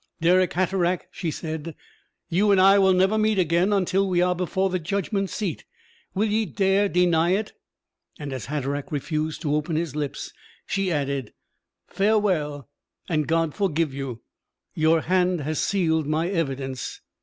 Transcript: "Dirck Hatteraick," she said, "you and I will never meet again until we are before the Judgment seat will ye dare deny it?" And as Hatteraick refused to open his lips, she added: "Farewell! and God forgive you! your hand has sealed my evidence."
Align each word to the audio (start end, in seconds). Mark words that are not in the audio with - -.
"Dirck 0.19 0.53
Hatteraick," 0.53 1.09
she 1.11 1.29
said, 1.29 1.75
"you 2.27 2.49
and 2.49 2.59
I 2.59 2.79
will 2.79 2.91
never 2.95 3.19
meet 3.19 3.37
again 3.37 3.71
until 3.71 4.09
we 4.09 4.19
are 4.19 4.33
before 4.33 4.71
the 4.71 4.79
Judgment 4.79 5.29
seat 5.29 5.63
will 6.15 6.25
ye 6.27 6.47
dare 6.47 6.89
deny 6.89 7.33
it?" 7.35 7.53
And 8.17 8.33
as 8.33 8.47
Hatteraick 8.47 8.91
refused 8.91 9.43
to 9.43 9.53
open 9.53 9.75
his 9.75 9.95
lips, 9.95 10.33
she 10.65 10.91
added: 10.91 11.33
"Farewell! 11.85 12.67
and 13.07 13.27
God 13.27 13.53
forgive 13.53 13.93
you! 13.93 14.23
your 14.73 15.01
hand 15.01 15.41
has 15.41 15.59
sealed 15.61 16.07
my 16.07 16.29
evidence." 16.29 17.01